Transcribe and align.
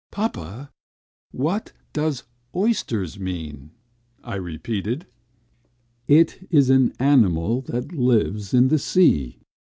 "Papa, 0.09 0.71
what 1.29 1.73
does 1.93 2.23
'oysters' 2.55 3.19
mean?" 3.19 3.69
I 4.23 4.33
repeated. 4.33 5.05
"It 6.07 6.47
is 6.49 6.71
an 6.71 6.93
animal... 6.97 7.61
that 7.67 7.91
lives 7.93 8.51
in 8.51 8.69
the 8.69 8.79
sea." 8.79 9.43